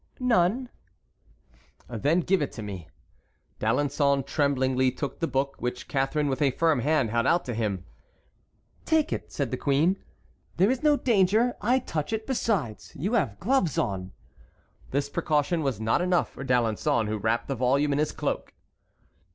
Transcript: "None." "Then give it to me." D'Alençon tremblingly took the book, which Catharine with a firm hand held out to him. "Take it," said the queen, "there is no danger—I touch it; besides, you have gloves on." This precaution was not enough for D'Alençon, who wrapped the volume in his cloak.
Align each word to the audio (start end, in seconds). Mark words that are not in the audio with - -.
"None." 0.19 0.69
"Then 1.87 2.21
give 2.21 2.41
it 2.41 2.51
to 2.53 2.63
me." 2.63 2.89
D'Alençon 3.59 4.25
tremblingly 4.25 4.89
took 4.91 5.19
the 5.19 5.27
book, 5.27 5.57
which 5.59 5.87
Catharine 5.87 6.27
with 6.27 6.41
a 6.41 6.49
firm 6.49 6.79
hand 6.79 7.11
held 7.11 7.27
out 7.27 7.45
to 7.45 7.53
him. 7.53 7.85
"Take 8.83 9.13
it," 9.13 9.31
said 9.31 9.51
the 9.51 9.57
queen, 9.57 10.03
"there 10.57 10.71
is 10.71 10.81
no 10.81 10.97
danger—I 10.97 11.77
touch 11.77 12.13
it; 12.13 12.25
besides, 12.25 12.93
you 12.95 13.13
have 13.13 13.39
gloves 13.39 13.77
on." 13.77 14.11
This 14.89 15.07
precaution 15.07 15.61
was 15.61 15.79
not 15.79 16.01
enough 16.01 16.31
for 16.31 16.43
D'Alençon, 16.43 17.07
who 17.07 17.19
wrapped 17.19 17.47
the 17.47 17.53
volume 17.53 17.93
in 17.93 17.99
his 17.99 18.11
cloak. 18.11 18.55